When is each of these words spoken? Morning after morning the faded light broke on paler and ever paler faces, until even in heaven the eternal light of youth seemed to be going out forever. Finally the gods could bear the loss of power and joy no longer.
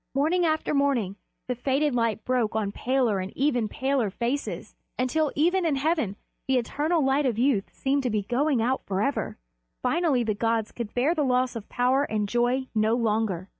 Morning 0.15 0.47
after 0.47 0.73
morning 0.73 1.15
the 1.47 1.53
faded 1.53 1.93
light 1.93 2.25
broke 2.25 2.55
on 2.55 2.71
paler 2.71 3.19
and 3.19 3.31
ever 3.39 3.67
paler 3.67 4.09
faces, 4.09 4.73
until 4.97 5.31
even 5.35 5.63
in 5.63 5.75
heaven 5.75 6.15
the 6.47 6.57
eternal 6.57 7.05
light 7.05 7.27
of 7.27 7.37
youth 7.37 7.71
seemed 7.71 8.01
to 8.01 8.09
be 8.09 8.23
going 8.23 8.63
out 8.63 8.83
forever. 8.87 9.37
Finally 9.83 10.23
the 10.23 10.33
gods 10.33 10.71
could 10.71 10.95
bear 10.95 11.13
the 11.13 11.21
loss 11.21 11.55
of 11.55 11.69
power 11.69 12.01
and 12.05 12.27
joy 12.27 12.67
no 12.73 12.95
longer. 12.95 13.47